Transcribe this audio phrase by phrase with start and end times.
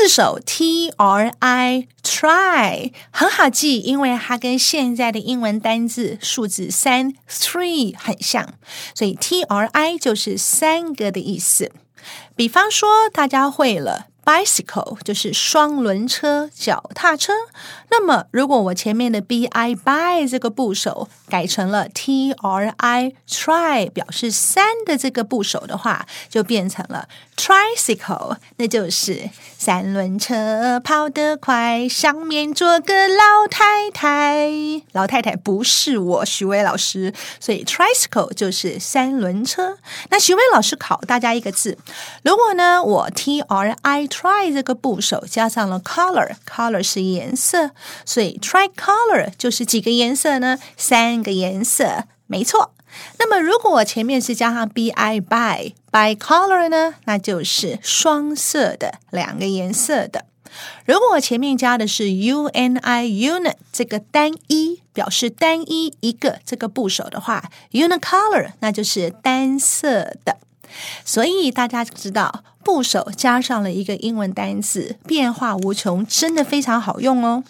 [0.00, 8.54] 四首 T R I try 很好记，因为它跟现在的英文单字数字三 three 很像，
[8.94, 11.70] 所以 T R I 就是三个的意思。
[12.34, 14.06] 比方说，大家会了。
[14.24, 17.32] Bicycle 就是双轮车、脚踏车。
[17.90, 34.50] 那么，如果我前面的 b i by 这个部首改成了 t r i try 表示三的这个部首的话，就变成了 tricycle，那就是三轮车跑得快，上面坐个老太太。
[34.92, 39.78] 老太太不是我，徐威老师，所以 tricycle 就是三轮车。
[40.10, 41.76] 那徐威老师考大家一个字，
[42.22, 47.70] 如果呢我 t r i try 这个部首加上了 color，color 是颜色。
[48.04, 50.58] 所以 try color 就是几个颜色呢？
[50.76, 52.72] 三个颜色，没错。
[53.18, 56.94] 那么如果我前面是加上 b i by by color 呢？
[57.04, 60.24] 那就是双色的，两个颜色的。
[60.84, 70.38] 如果前面加的是 u n i unit 这个单一表示单一一个这个部首的话，unicolor 那就是单色的。
[71.04, 77.42] 所以大家知道部首加上了一个英文单词，变化无穷，真的非常好用哦。